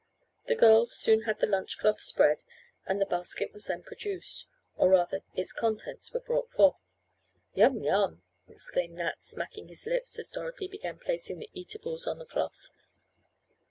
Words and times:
The 0.47 0.55
girls 0.55 0.97
soon 0.97 1.21
had 1.25 1.39
the 1.41 1.45
lunch 1.45 1.77
cloth 1.77 2.01
spread 2.01 2.43
and 2.87 2.99
the 2.99 3.05
basket 3.05 3.53
was 3.53 3.67
then 3.67 3.83
produced 3.83 4.47
or 4.75 4.89
rather 4.89 5.21
its 5.35 5.53
contents 5.53 6.11
were 6.11 6.19
brought 6.19 6.47
forth. 6.49 6.79
"Yum, 7.53 7.83
yum," 7.83 8.23
exclaimed 8.47 8.97
Nat, 8.97 9.23
smacking 9.23 9.67
his 9.67 9.85
lips 9.85 10.17
as 10.17 10.31
Dorothy 10.31 10.67
began 10.67 10.97
placing 10.97 11.37
the 11.37 11.51
eatables 11.53 12.07
on 12.07 12.17
the 12.17 12.25
cloth. 12.25 12.71